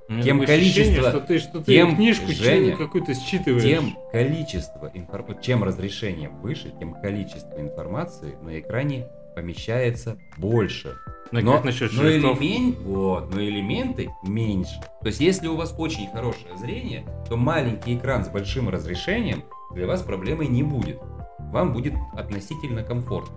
Тем 0.07 0.41
ощущение, 0.41 0.45
количество- 0.45 1.09
что 1.09 1.19
ты, 1.21 1.39
что 1.39 1.59
ты 1.59 1.65
тем, 1.73 1.95
книжку 1.95 2.27
Женя, 2.31 2.75
какую-то 2.75 3.15
считываешь. 3.15 3.63
тем 3.63 3.97
количество 4.11 4.91
информации, 4.93 5.41
чем 5.41 5.63
разрешение 5.63 6.29
выше, 6.29 6.71
тем 6.77 6.93
количество 6.93 7.59
информации 7.59 8.35
на 8.43 8.59
экране 8.59 9.07
помещается 9.33 10.17
больше. 10.37 10.95
Ну, 11.31 11.41
но, 11.41 11.53
как 11.53 11.65
насчет 11.65 11.91
но 11.93 12.03
элемент- 12.07 12.77
вот, 12.83 13.33
но 13.33 13.41
элементы 13.41 14.11
меньше. 14.23 14.79
То 15.01 15.07
есть, 15.07 15.19
если 15.19 15.47
у 15.47 15.55
вас 15.55 15.73
очень 15.77 16.07
хорошее 16.11 16.55
зрение, 16.57 17.05
то 17.27 17.37
маленький 17.37 17.95
экран 17.95 18.23
с 18.23 18.29
большим 18.29 18.69
разрешением 18.69 19.43
для 19.73 19.87
вас 19.87 20.03
проблемой 20.03 20.47
не 20.47 20.61
будет. 20.61 20.99
Вам 21.39 21.73
будет 21.73 21.93
относительно 22.13 22.83
комфортно. 22.83 23.35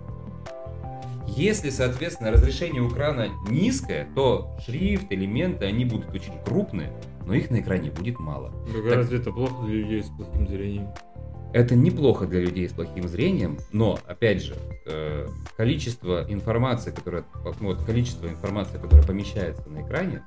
Если, 1.27 1.69
соответственно, 1.71 2.31
разрешение 2.31 2.81
у 2.81 2.89
экрана 2.89 3.27
низкое, 3.49 4.07
то 4.15 4.55
шрифт, 4.65 5.11
элементы, 5.11 5.65
они 5.65 5.83
будут 5.83 6.13
очень 6.13 6.33
крупные, 6.45 6.93
но 7.25 7.33
их 7.33 7.51
на 7.51 7.59
экране 7.59 7.91
будет 7.91 8.17
мало. 8.19 8.51
Так 8.73 8.83
Так- 8.83 8.95
разве 8.95 9.17
это 9.19 9.31
плохо 9.31 9.65
для 9.65 9.75
людей 9.75 10.03
с 10.03 10.07
плохим 10.09 10.47
зрением? 10.47 10.87
Это 11.53 11.75
неплохо 11.75 12.27
для 12.27 12.41
людей 12.41 12.67
с 12.69 12.73
плохим 12.73 13.07
зрением, 13.07 13.57
но, 13.71 13.97
опять 14.05 14.43
же, 14.43 14.55
э, 14.85 15.27
количество 15.55 16.25
информации, 16.29 16.91
которое, 16.91 17.23
вот 17.61 17.83
количество 17.83 18.27
информации, 18.27 18.77
которая 18.77 19.05
помещается 19.05 19.67
на 19.69 19.81
экране, 19.81 20.23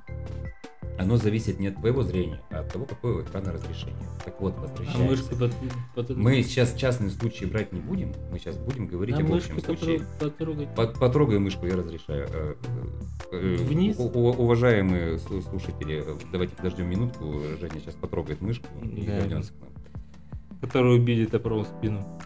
оно 0.99 1.17
зависит 1.17 1.59
не 1.59 1.67
от 1.67 1.75
твоего 1.77 2.03
зрения, 2.03 2.41
а 2.51 2.59
от 2.59 2.73
того, 2.73 2.85
какое 2.85 3.15
у 3.15 3.21
экрана 3.21 3.53
разрешение. 3.53 3.95
Так 4.25 4.39
вот, 4.41 4.55
А 4.57 4.61
возвращаемся. 4.61 5.03
мышку 5.09 5.35
под, 5.35 5.53
под- 6.07 6.17
Мы 6.17 6.43
сейчас 6.43 6.73
частные 6.75 7.09
случаи 7.11 7.45
брать 7.45 7.71
не 7.71 7.79
будем, 7.79 8.13
мы 8.31 8.37
сейчас 8.39 8.57
будем 8.57 8.87
говорить 8.87 9.15
а 9.15 9.19
об 9.21 9.31
общем 9.33 9.59
случае. 9.61 9.99
потро- 9.99 10.05
потрогать. 10.19 10.75
Под- 10.75 10.99
Потрогай 10.99 11.39
мышку, 11.39 11.65
я 11.65 11.75
разрешаю. 11.75 12.27
Э, 12.31 12.55
э, 13.31 13.55
Вниз? 13.57 13.97
у- 13.99 14.03
уважаемые 14.09 15.15
слу- 15.15 15.41
слушатели, 15.47 16.03
давайте 16.31 16.55
подождем 16.55 16.89
минутку. 16.89 17.25
Женя 17.59 17.79
сейчас 17.79 17.95
потрогает 17.95 18.41
мышку 18.41 18.67
и 18.83 19.05
Да. 19.05 19.17
вернется 19.19 19.53
к 19.53 19.59
нам. 19.61 19.70
Которую 20.61 20.99
убили 20.99 21.25
топором 21.25 21.63
в 21.63 21.67
спину. 21.67 22.19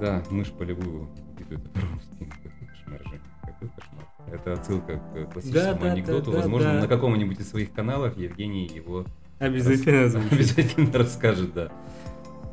Да, 0.00 0.22
мышь 0.30 0.50
полевую 0.52 1.08
убитую 1.34 1.60
топором 1.60 1.98
в 1.98 2.02
спину. 2.04 2.30
Кошмар, 2.70 3.00
Жень, 3.08 3.20
какой 3.42 3.68
кошмар. 3.70 4.06
Это 4.32 4.52
отсылка 4.52 4.98
к 4.98 5.32
классическому 5.32 5.74
Да, 5.74 5.74
да, 5.86 5.92
анекдоту. 5.92 6.24
да, 6.26 6.30
да, 6.32 6.36
Возможно, 6.38 6.72
да. 6.74 6.80
на 6.80 6.88
каком-нибудь 6.88 7.40
из 7.40 7.48
своих 7.50 7.72
каналов 7.72 8.16
Евгений 8.16 8.66
его 8.66 9.04
Обязательно 9.38 10.04
озвучу. 10.04 10.34
обязательно 10.34 10.92
расскажет, 10.92 11.52
да. 11.54 11.72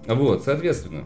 Вот, 0.08 0.44
соответственно, 0.44 1.04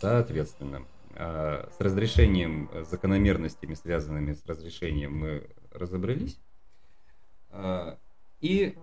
соответственно, 0.00 0.82
а, 1.14 1.68
с 1.76 1.80
разрешением, 1.80 2.68
э, 2.72 2.82
закономерностями, 2.90 3.74
связанными 3.74 4.32
с 4.32 4.44
разрешением, 4.46 5.16
мы 5.16 5.46
разобрались. 5.72 6.40
А, 7.50 7.98
И 8.40 8.74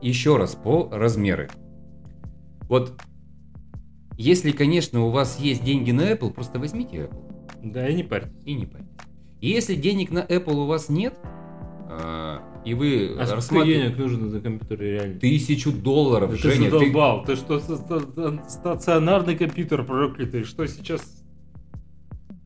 еще 0.00 0.36
раз 0.36 0.54
по 0.54 0.88
размеры. 0.92 1.50
Вот, 2.68 2.94
если, 4.20 4.50
конечно, 4.52 5.00
у 5.06 5.10
вас 5.10 5.38
есть 5.40 5.64
деньги 5.64 5.90
на 5.92 6.12
Apple, 6.12 6.32
просто 6.32 6.58
возьмите 6.58 6.96
Apple 7.10 7.22
Да, 7.62 7.88
и 7.88 7.94
не 7.94 8.02
парьтесь. 8.02 8.32
и 8.44 8.54
не 8.54 8.66
парьтесь. 8.66 8.88
Если 9.40 9.74
денег 9.74 10.10
на 10.10 10.18
Apple 10.20 10.54
у 10.54 10.66
вас 10.66 10.88
нет, 10.90 11.14
а, 11.92 12.42
и 12.64 12.74
вы 12.74 13.06
А 13.18 13.24
сколько 13.24 13.34
рассматриваете 13.36 13.82
денег 13.84 13.98
нужно 13.98 14.28
за 14.28 14.40
компьютер 14.40 14.78
реально? 14.80 15.18
тысячу 15.20 15.72
долларов, 15.72 16.30
Да 16.30 16.36
ты 16.36 16.42
Женя, 16.42 16.70
ты- 16.70 16.78
задолбал. 16.78 17.24
Ты 17.24 17.36
что, 17.36 17.58
ста- 17.58 17.76
ста- 17.76 18.44
стационарный 18.48 19.36
компьютер 19.36 19.84
проклятый? 19.84 20.44
Что 20.44 20.66
сейчас? 20.66 21.24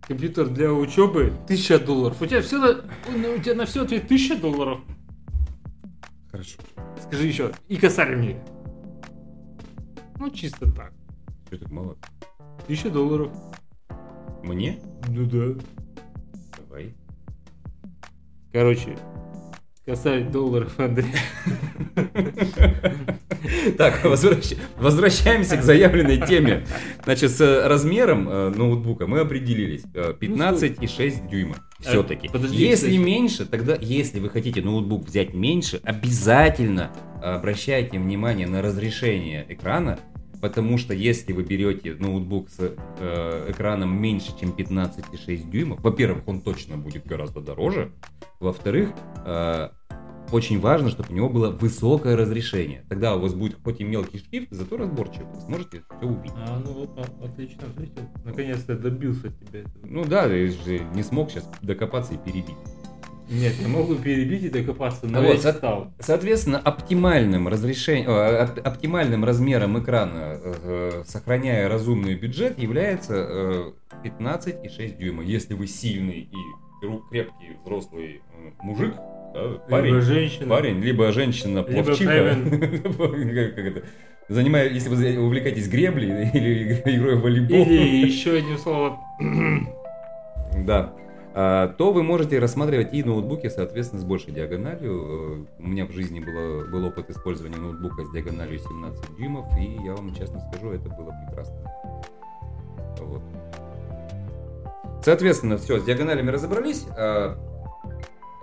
Компьютер 0.07 0.49
для 0.49 0.73
учебы 0.73 1.33
1000 1.47 1.79
долларов. 1.81 2.21
У 2.23 2.27
тебя 2.27 2.43
все 2.43 2.59
на, 2.61 2.71
у 3.35 3.39
тебя 3.41 3.55
на 3.55 3.65
все 3.67 3.83
ответ 3.83 4.05
1000 4.05 4.37
долларов. 4.37 4.81
Хорошо. 6.31 6.59
Скажи 7.03 7.27
еще. 7.27 7.53
И 7.69 7.77
косарь 7.77 8.15
мне. 8.17 8.37
Ну, 10.21 10.31
чисто 10.31 10.71
так. 10.73 10.93
Что 11.55 11.65
так 11.67 11.73
мало? 11.73 11.97
1000 12.65 12.91
долларов. 12.91 13.31
Мне? 14.43 14.81
Ну 15.09 15.25
да. 15.25 15.63
Давай. 16.59 16.95
Короче, 18.53 18.97
косарь 19.87 20.25
долларов, 20.25 20.73
Андрей. 20.81 21.13
Так, 23.79 24.03
возвращ- 24.05 24.57
возвращаемся 24.79 25.57
к 25.57 25.63
заявленной 25.63 26.19
теме. 26.27 26.67
Значит, 27.05 27.31
с 27.31 27.67
размером 27.69 28.29
э, 28.29 28.49
ноутбука 28.51 29.07
мы 29.07 29.21
определились. 29.21 29.83
Э, 29.95 30.13
15,6 30.19 31.29
дюйма. 31.31 31.57
Все-таки. 31.79 32.29
А, 32.29 32.33
подожди, 32.33 32.57
Если 32.57 32.89
кстати. 32.89 32.97
меньше, 33.05 33.47
тогда, 33.47 33.77
если 33.81 34.19
вы 34.19 34.31
хотите 34.31 34.61
ноутбук 34.63 35.07
взять 35.07 35.35
меньше, 35.35 35.81
обязательно 35.85 36.91
обращайте 37.23 37.99
внимание 37.99 38.47
на 38.47 38.61
разрешение 38.63 39.45
экрана, 39.49 39.99
потому 40.45 40.77
что 40.77 40.93
если 40.93 41.33
вы 41.33 41.43
берете 41.43 41.95
ноутбук 41.95 42.51
с 42.51 42.57
э, 42.61 43.51
экраном 43.51 43.99
меньше, 43.99 44.39
чем 44.39 44.51
15,6 44.51 45.51
дюймов, 45.51 45.81
во-первых, 45.81 46.29
он 46.29 46.43
точно 46.43 46.77
будет 46.77 47.07
гораздо 47.07 47.41
дороже, 47.41 47.93
во-вторых, 48.41 48.91
э, 49.25 49.71
очень 50.33 50.61
важно, 50.61 50.91
чтобы 50.91 51.09
у 51.09 51.15
него 51.15 51.31
было 51.31 51.51
высокое 51.51 52.15
разрешение. 52.15 52.85
Тогда 52.91 53.17
у 53.17 53.21
вас 53.21 53.33
будет 53.33 53.57
хоть 53.65 53.81
и 53.81 53.85
мелкий 53.85 54.19
шрифт, 54.19 54.49
зато 54.51 54.77
разборчиво. 54.77 55.25
Вы 55.33 55.41
сможете 55.41 55.83
все 55.97 56.07
увидеть. 56.07 56.37
А, 56.37 56.63
ну 56.63 56.73
вот, 56.75 56.99
отлично 57.25 57.67
ответил. 57.67 58.03
Наконец-то 58.23 58.77
добился 58.77 59.31
тебя. 59.31 59.65
Ну 59.83 60.05
да, 60.05 60.27
я 60.27 60.51
же 60.51 60.81
не 60.95 61.03
смог 61.03 61.31
сейчас 61.31 61.49
докопаться 61.63 62.13
и 62.13 62.19
перебить. 62.19 62.55
Нет, 63.31 63.55
я 63.61 63.69
могу 63.69 63.95
перебить 63.95 64.45
и 64.45 64.49
докопаться, 64.51 65.07
но 65.07 65.19
А 65.19 65.23
я 65.23 65.29
вот, 65.29 65.37
не 65.37 65.41
со-. 65.43 65.91
Соответственно, 65.99 66.59
оптимальным 66.59 67.49
разрешением, 67.49 68.11
э, 68.11 68.45
оп- 68.45 68.67
оптимальным 68.67 69.25
размером 69.25 69.79
экрана, 69.83 70.39
э, 70.43 71.03
сохраняя 71.07 71.69
разумный 71.69 72.15
бюджет, 72.17 72.59
является 72.59 73.15
э, 73.17 73.73
15,6 74.05 74.99
дюйма. 74.99 75.23
Если 75.25 75.55
вы 75.55 75.67
сильный 75.67 76.21
и 76.31 76.37
крепкий 77.11 77.57
взрослый 77.65 78.21
э, 78.35 78.51
мужик, 78.63 78.95
да, 79.33 79.43
Либо 79.43 79.59
парень, 79.71 80.01
женщина. 80.03 80.47
парень, 80.49 80.81
либо 80.81 81.11
женщина 81.11 81.65
Либо 81.67 81.81
это, 83.57 83.83
занимая, 84.29 84.69
если 84.69 84.91
вы 84.91 85.19
увлекаетесь 85.19 85.67
греблей 85.69 86.29
или 86.35 86.75
игрой 86.85 87.17
в 87.17 87.23
волейбол, 87.23 87.57
Или 87.57 88.07
еще 88.07 88.37
одним 88.37 88.59
словом. 88.59 88.99
да, 90.67 90.93
то 91.35 91.93
вы 91.93 92.05
можете 92.05 92.39
рассматривать 92.39 92.95
и 92.95 93.03
ноутбуки, 93.03 93.49
соответственно, 93.49 94.01
с 94.01 94.05
большей 94.05 94.33
диагональю. 94.33 94.93
Э, 94.93 95.45
У 95.59 95.67
меня 95.67 95.85
в 95.85 95.91
жизни 95.91 96.21
было, 96.21 96.65
был 96.65 96.87
опыт 96.87 97.11
использования 97.11 97.57
ноутбука 97.57 98.05
с 98.05 98.13
диагональю 98.13 98.61
17 98.61 99.17
дюймов, 99.17 99.47
и 99.59 99.65
я 99.85 99.95
вам 99.95 100.15
честно 100.15 100.41
скажу, 100.41 100.71
это 100.71 100.89
было 100.91 101.13
прекрасно. 101.27 101.57
Вот. 103.01 103.23
Соответственно, 105.03 105.59
все, 105.59 105.81
с 105.81 105.85
диагоналями 105.85 106.31
разобрались. 106.31 106.87
а 106.97 107.37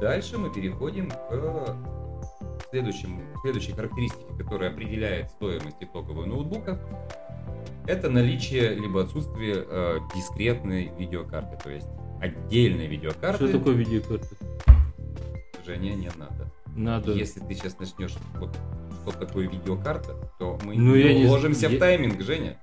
дальше 0.01 0.37
мы 0.37 0.51
переходим 0.51 1.11
к 1.11 1.77
следующему, 2.71 3.21
следующей 3.41 3.71
характеристике, 3.71 4.25
которая 4.37 4.69
определяет 4.71 5.29
стоимость 5.29 5.77
итогового 5.79 6.25
ноутбука. 6.25 6.77
Это 7.87 8.09
наличие 8.09 8.75
либо 8.75 9.01
отсутствие 9.03 9.65
э, 9.67 9.99
дискретной 10.15 10.91
видеокарты, 10.97 11.57
то 11.63 11.69
есть 11.69 11.87
отдельной 12.21 12.87
видеокарты. 12.87 13.47
Что 13.47 13.57
такое 13.57 13.73
видеокарта? 13.75 14.27
Женя, 15.65 15.93
не 15.95 16.09
надо. 16.17 16.51
Надо. 16.75 17.11
Если 17.13 17.39
ты 17.41 17.53
сейчас 17.53 17.77
начнешь 17.79 18.13
вот 18.39 18.57
что 19.03 19.11
такое 19.25 19.47
видеокарта, 19.49 20.15
то 20.39 20.59
мы 20.63 20.75
Ну, 20.75 20.95
я 20.95 21.13
не 21.13 21.25
уложимся 21.25 21.61
з- 21.61 21.69
в 21.69 21.73
я- 21.73 21.79
тайминг, 21.79 22.21
Женя. 22.21 22.57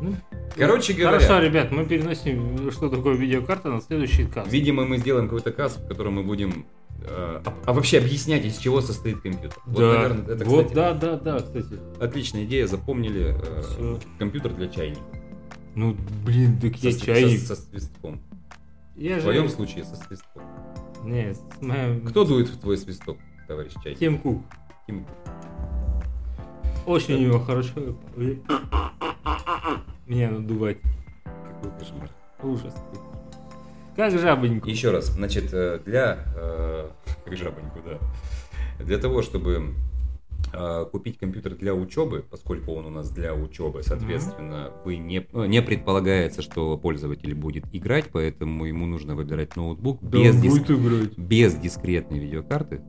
Ну, 0.00 0.14
Короче 0.56 0.94
говоря, 0.94 1.18
Хорошо, 1.20 1.38
ребят, 1.46 1.70
мы 1.70 1.86
переносим, 1.86 2.70
что 2.72 2.88
такое 2.88 3.14
видеокарта, 3.14 3.68
на 3.70 3.80
следующий 3.80 4.24
каст. 4.26 4.50
видимо, 4.50 4.84
мы 4.84 4.98
сделаем 4.98 5.26
какой-то 5.28 5.52
каст, 5.52 5.80
в 5.80 5.86
котором 5.86 6.14
мы 6.14 6.22
будем 6.24 6.66
э, 7.04 7.40
а, 7.44 7.54
а 7.66 7.72
вообще 7.72 7.98
объяснять, 7.98 8.44
из 8.44 8.58
чего 8.58 8.80
состоит 8.80 9.20
компьютер. 9.20 9.58
Вот, 9.66 9.78
да, 9.78 9.92
наверное, 9.92 10.34
это, 10.34 10.44
вот, 10.44 10.66
кстати, 10.66 10.74
да, 10.74 10.92
да, 10.94 11.16
да, 11.16 11.38
кстати. 11.40 11.78
отличная 12.00 12.44
идея, 12.44 12.66
запомнили. 12.66 13.34
э, 13.78 13.98
компьютер 14.18 14.52
для 14.54 14.68
чайника. 14.68 15.00
Ну, 15.74 15.96
блин, 16.24 16.58
так 16.60 16.76
я 16.76 16.92
Со 16.92 17.00
чайник. 17.00 17.40
Со, 17.40 17.54
со 17.54 17.62
свистком. 17.62 18.20
Я 18.96 19.14
В 19.16 19.18
же... 19.18 19.22
твоем 19.22 19.48
случае 19.48 19.84
со 19.84 19.96
свистком. 19.96 20.42
Не, 21.04 21.34
с 21.34 21.40
моим... 21.60 22.06
Кто 22.06 22.24
дует 22.24 22.48
в 22.48 22.60
твой 22.60 22.76
свисток, 22.76 23.18
товарищ 23.48 23.72
чайник? 23.82 23.98
Тим 23.98 24.18
Кук. 24.18 24.42
Тим. 24.86 25.06
Очень 26.86 27.14
у 27.14 27.18
него 27.18 27.38
хорошо. 27.40 27.96
Меня 30.06 30.30
надувать. 30.30 30.78
Какой 31.24 31.70
кошмар. 31.78 32.08
Ужас. 32.42 32.74
Как 33.96 34.10
жабоньку. 34.18 34.68
Еще 34.68 34.90
раз, 34.90 35.06
значит, 35.06 35.52
э, 35.52 35.80
для... 35.84 36.18
э, 36.34 36.88
Как 37.24 37.36
жабоньку, 37.36 37.78
да. 37.84 37.98
Для 38.84 38.98
того, 38.98 39.22
чтобы 39.22 39.74
купить 40.90 41.18
компьютер 41.18 41.54
для 41.54 41.74
учебы, 41.74 42.24
поскольку 42.30 42.72
он 42.72 42.86
у 42.86 42.90
нас 42.90 43.10
для 43.10 43.34
учебы, 43.34 43.82
соответственно, 43.82 44.70
вы 44.84 44.96
не, 44.98 45.26
ну, 45.32 45.44
не 45.46 45.62
предполагается, 45.62 46.42
что 46.42 46.76
пользователь 46.76 47.34
будет 47.34 47.64
играть, 47.72 48.06
поэтому 48.12 48.64
ему 48.66 48.86
нужно 48.86 49.14
выбирать 49.14 49.56
ноутбук 49.56 49.98
Да 50.02 50.18
без, 50.18 50.34
он 50.36 50.42
дис- 50.42 50.50
будет 50.50 50.70
играть. 50.70 51.18
без 51.18 51.54
дискретной 51.54 52.18
видеокарты. 52.18 52.82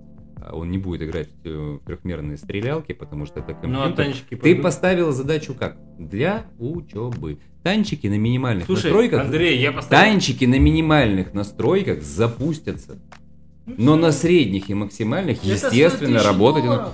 А 0.45 0.53
Он 0.57 0.69
не 0.69 0.77
будет 0.77 1.01
играть 1.03 1.29
э, 1.45 1.77
в 1.81 1.85
трехмерные 1.85 2.35
стрелялки, 2.37 2.91
потому 2.91 3.25
что 3.25 3.39
это 3.39 3.55
Ну, 3.65 3.79
а 3.79 3.83
компьютер. 3.85 3.95
танчики 3.95 4.35
Ты 4.35 4.55
поставил 4.57 5.13
задачу 5.13 5.53
как? 5.57 5.77
Для 5.97 6.47
учебы. 6.59 7.39
Танчики 7.63 8.07
на 8.07 8.17
минимальных 8.17 8.65
Слушай, 8.65 8.87
настройках. 8.87 9.21
Андрей, 9.21 9.57
я 9.61 9.71
поставил... 9.71 10.03
Танчики 10.03 10.43
на 10.43 10.59
минимальных 10.59 11.33
настройках 11.33 12.01
запустятся. 12.03 12.99
Но 13.65 13.95
на 13.95 14.11
средних 14.11 14.69
и 14.69 14.73
максимальных, 14.73 15.37
Это 15.37 15.47
естественно, 15.53 16.19
1000 16.19 16.27
работать. 16.27 16.63
долларов. 16.65 16.93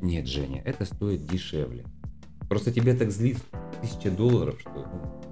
Нет, 0.00 0.26
Женя, 0.26 0.62
это 0.64 0.84
стоит 0.84 1.26
дешевле. 1.26 1.84
Просто 2.48 2.72
тебе 2.72 2.94
так 2.94 3.10
злит 3.10 3.38
тысяча 3.80 4.10
долларов, 4.10 4.56
что. 4.60 4.70
ну, 4.74 5.22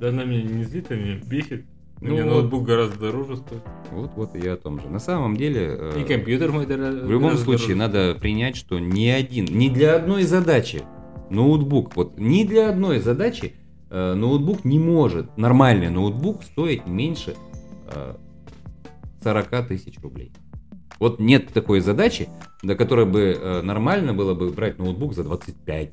Да 0.00 0.08
она 0.10 0.24
меня 0.24 0.42
не 0.42 0.64
злит, 0.64 0.86
а 0.90 0.94
меня 0.94 1.16
бесит. 1.24 1.64
Ну 2.00 2.16
вот. 2.16 2.24
ноутбук 2.24 2.64
гораздо 2.64 2.98
дороже 2.98 3.36
стоит. 3.36 3.62
Вот, 3.92 4.10
вот 4.16 4.34
и 4.34 4.40
я 4.40 4.54
о 4.54 4.56
том 4.56 4.80
же. 4.80 4.88
На 4.88 4.98
самом 4.98 5.36
деле. 5.36 5.76
э, 5.78 6.00
И 6.00 6.04
компьютер 6.04 6.50
мой 6.50 6.66
дороже. 6.66 7.04
В 7.06 7.10
любом 7.10 7.36
случае, 7.36 7.76
надо 7.76 8.16
принять, 8.20 8.56
что 8.56 8.78
ни 8.80 9.06
один, 9.06 9.44
ни 9.46 9.68
для 9.68 9.94
одной 9.96 10.24
задачи 10.24 10.82
ноутбук, 11.30 11.94
вот 11.96 12.18
ни 12.18 12.44
для 12.44 12.68
одной 12.70 12.98
задачи 12.98 13.54
э, 13.90 14.14
ноутбук 14.14 14.64
не 14.64 14.78
может, 14.80 15.36
нормальный 15.36 15.90
ноутбук 15.90 16.42
стоить 16.42 16.86
меньше 16.86 17.36
э, 17.94 18.14
40 19.22 19.68
тысяч 19.68 19.98
рублей. 20.02 20.32
Вот 21.02 21.18
нет 21.18 21.48
такой 21.52 21.80
задачи, 21.80 22.28
до 22.62 22.76
которой 22.76 23.06
бы 23.06 23.36
э, 23.36 23.60
нормально 23.62 24.14
было 24.14 24.34
бы 24.34 24.50
брать 24.50 24.78
ноутбук 24.78 25.14
за 25.14 25.24
25, 25.24 25.90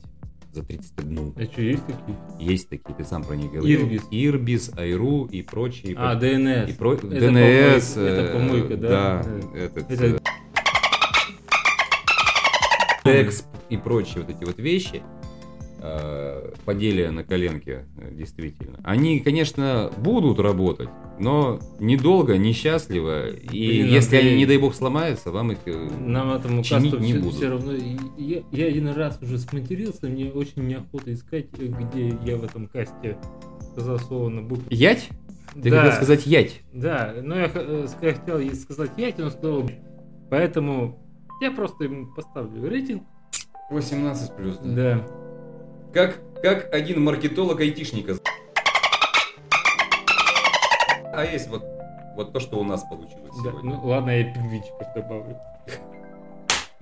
за 0.54 0.64
31. 0.64 1.34
А 1.36 1.44
что, 1.46 1.62
есть 1.64 1.84
такие? 1.88 2.18
Есть 2.38 2.70
такие, 2.70 2.94
ты 2.96 3.04
сам 3.04 3.24
про 3.24 3.36
них 3.36 3.52
говорил. 3.52 3.82
Ирбис. 3.88 4.04
Ирбис, 4.12 4.72
Айру 4.78 5.26
и 5.26 5.42
прочие. 5.42 5.96
А, 5.98 6.14
DNS. 6.14 6.70
и 6.70 6.74
про- 6.74 6.94
Это 6.94 7.08
DNS. 7.08 7.96
помойка, 7.96 8.12
это 8.12 8.22
э, 8.22 8.34
помойка, 8.34 8.78
да? 8.78 8.88
Да, 8.88 9.24
Да. 9.24 9.60
этот, 9.60 9.92
Это- 9.92 10.06
э, 10.06 10.20
Текст 13.04 13.48
и 13.72 13.78
прочие 13.78 14.22
вот 14.24 14.30
эти 14.30 14.44
вот 14.46 14.60
вещи, 14.60 15.02
э, 15.82 16.52
поделия 16.66 17.12
на 17.12 17.24
коленке, 17.24 17.86
э, 17.98 18.12
действительно, 18.14 18.78
они, 18.84 19.20
конечно, 19.20 19.92
будут 19.98 20.40
работать, 20.40 20.90
но 21.20 21.60
недолго, 21.80 22.38
несчастливо, 22.38 23.30
и 23.30 23.48
Блин, 23.48 23.88
если 23.88 24.16
Андрей. 24.18 24.32
они, 24.34 24.38
не 24.40 24.46
дай 24.46 24.58
бог, 24.58 24.76
сломаются, 24.76 25.32
вам 25.32 25.52
их... 25.54 25.58
э, 25.66 25.90
Нам 26.00 26.32
этому 26.32 26.64
чинить 26.64 26.92
касту 26.92 27.00
не 27.06 27.14
все, 27.14 27.22
будут. 27.22 27.44
равно. 27.44 27.74
и- 27.74 27.98
Я, 28.18 28.44
я 28.52 28.66
один 28.68 28.90
раз 28.90 29.20
уже 29.22 29.38
сматерился, 29.40 30.08
мне 30.08 30.30
очень 30.32 30.68
неохота 30.68 31.14
искать, 31.14 31.48
э, 31.58 31.66
где 31.68 32.10
я 32.26 32.38
в 32.38 32.44
этом 32.44 32.68
касте 32.68 33.18
сказал 33.72 34.00
слово 34.00 34.30
на 34.30 34.42
букву. 34.42 34.66
Ять? 34.70 35.10
Ты 35.62 35.72
Да. 35.72 35.78
хотел 35.82 35.94
сказать 35.96 36.26
ять? 36.28 36.62
Да, 36.74 37.16
но 37.24 37.36
я 37.40 37.50
хотел 37.50 38.38
ей 38.40 38.54
сказать 38.54 38.92
ять, 38.98 39.18
но 39.18 39.30
сказал. 39.32 39.70
Поэтому 40.30 41.00
я 41.42 41.52
просто 41.52 41.86
ему 41.86 42.08
поставлю 42.14 42.70
рейтинг. 42.70 43.04
18 43.72 44.36
плюс, 44.36 44.58
Да. 44.64 45.06
Как, 45.94 46.20
как 46.42 46.74
один 46.74 47.04
маркетолог 47.04 47.60
айтишника. 47.62 48.18
А 51.14 51.26
есть 51.26 51.50
вот, 51.50 51.64
вот 52.16 52.32
то, 52.32 52.40
что 52.40 52.60
у 52.60 52.64
нас 52.64 52.84
получилось 52.84 53.34
да. 53.44 53.50
сегодня. 53.50 53.72
Ну 53.72 53.88
ладно, 53.88 54.12
я 54.12 54.24
пингвинчиков 54.24 54.88
добавлю. 54.96 55.38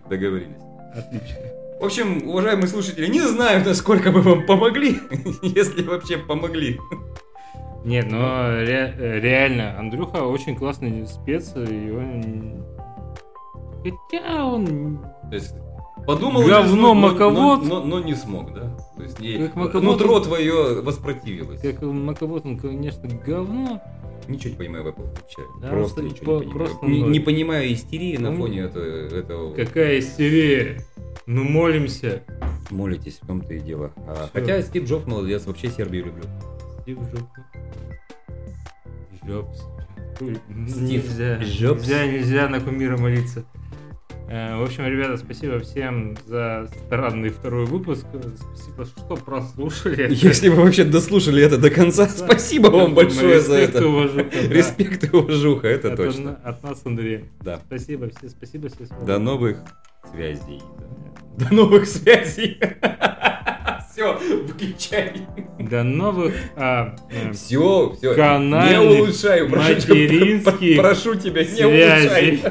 Договорились. 0.09 0.61
Отлично. 0.93 1.37
В 1.79 1.85
общем, 1.85 2.27
уважаемые 2.27 2.67
слушатели, 2.67 3.07
не 3.07 3.21
знаю, 3.21 3.63
насколько 3.63 4.11
мы 4.11 4.21
вам 4.21 4.45
помогли, 4.45 4.97
если 5.41 5.83
вообще 5.83 6.17
помогли. 6.17 6.79
Нет, 7.85 8.11
но 8.11 8.49
ре- 8.49 8.93
реально, 8.97 9.79
Андрюха 9.79 10.23
очень 10.23 10.55
классный 10.55 11.07
спец, 11.07 11.53
и 11.55 11.91
он... 11.91 12.65
Хотя 13.83 14.45
он... 14.45 15.05
То 15.29 15.35
есть 15.35 15.55
подумал, 16.07 16.43
Говно 16.47 16.75
но- 16.75 16.93
но- 16.93 16.93
маковод. 16.95 17.63
но, 17.63 17.83
но 17.83 17.99
не 17.99 18.15
смог, 18.15 18.53
да? 18.53 18.75
То 18.95 19.03
есть 19.03 19.19
не- 19.19 19.37
Как 19.37 19.55
маковод. 19.55 19.83
нутро 19.83 20.19
твое 20.21 20.81
воспротивилось. 20.81 21.61
Как 21.61 21.81
Маковод, 21.83 22.45
он, 22.45 22.57
конечно, 22.57 23.07
говно. 23.09 23.81
Ничего 24.27 24.49
не 24.51 24.55
понимаю 24.57 24.83
в 24.83 24.87
Apple 24.87 25.05
вообще. 25.15 25.41
Да, 25.61 25.69
просто 25.69 26.01
ничего 26.01 26.19
не 26.19 26.25
по- 26.25 26.39
понимаю. 26.39 26.57
просто 26.57 26.85
не, 26.87 27.01
не 27.01 27.19
понимаю 27.19 27.71
истерии 27.73 28.17
на 28.17 28.35
фоне 28.35 28.61
это- 28.61 28.79
этого. 28.79 29.53
Какая 29.53 29.99
истерия. 29.99 30.81
Ну, 31.27 31.43
молимся. 31.43 32.23
Молитесь, 32.69 33.19
в 33.21 33.27
том-то 33.27 33.53
и 33.53 33.59
дело. 33.59 33.91
А, 34.07 34.29
хотя 34.33 34.61
Стив 34.61 34.85
Джобс 34.85 35.05
молодец, 35.07 35.45
вообще 35.45 35.69
Сербию 35.69 36.05
люблю. 36.07 36.23
Стив 36.81 36.97
Джобс. 36.99 37.29
Джобс. 39.25 39.57
Стив 40.69 41.05
Нельзя, 41.05 41.35
Джобс. 41.43 41.81
нельзя, 41.87 42.07
нельзя 42.07 42.49
на 42.49 42.59
кумира 42.59 42.97
молиться. 42.97 43.43
Э, 44.29 44.57
В 44.57 44.63
общем, 44.63 44.85
ребята, 44.85 45.17
спасибо 45.17 45.59
всем 45.59 46.17
за 46.25 46.69
странный 46.85 47.29
второй 47.29 47.65
выпуск. 47.65 48.05
Спасибо, 48.11 48.85
что 48.85 49.15
прослушали. 49.15 50.07
Если 50.11 50.49
вы 50.49 50.63
вообще 50.63 50.83
дослушали 50.83 51.41
это 51.43 51.57
до 51.57 51.69
конца, 51.69 52.07
спасибо 52.09 52.67
вам 52.67 52.93
большое 52.93 53.39
за 53.39 53.55
это. 53.55 53.87
уважуха, 53.87 54.25
да. 54.31 54.53
Респект 54.53 55.03
и 55.05 55.15
уважуха, 55.15 55.67
это 55.67 55.93
От 55.93 55.97
точно. 55.97 56.39
От 56.43 56.61
нас, 56.63 56.81
Андрей. 56.85 57.25
Да. 57.41 57.61
Спасибо, 57.67 58.09
все, 58.09 58.29
спасибо, 58.29 58.67
все. 58.69 58.85
До 59.05 59.17
новых 59.17 59.57
связей. 60.11 60.61
До 61.37 61.53
новых 61.53 61.85
связей. 61.87 62.57
Все, 63.91 64.15
выключай. 64.45 65.25
До 65.57 65.81
новых 65.81 66.35
а, 66.55 66.95
э, 67.09 67.31
Все, 67.31 67.95
все. 67.97 68.13
Канальных, 68.13 68.71
Не 68.71 69.01
улучшаю. 69.01 69.49
Прошу 69.49 69.73
тебя, 69.73 70.79
прошу 70.83 71.15
тебя, 71.15 71.43
не 71.43 71.65
улучшай. 71.65 72.43